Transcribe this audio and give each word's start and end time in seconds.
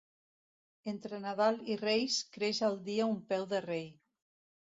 Entre 0.91 1.17
Nadal 1.25 1.59
i 1.73 1.75
Reis 1.83 2.17
creix 2.37 2.63
el 2.69 2.79
dia 2.87 3.07
un 3.13 3.19
peu 3.35 3.45
de 3.55 3.63
rei. 3.67 3.87